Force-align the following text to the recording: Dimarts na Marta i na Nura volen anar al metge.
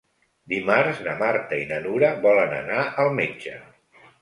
Dimarts 0.53 1.01
na 1.07 1.13
Marta 1.19 1.61
i 1.65 1.67
na 1.73 1.79
Nura 1.85 2.11
volen 2.27 2.59
anar 2.63 2.89
al 3.05 3.15
metge. 3.21 3.55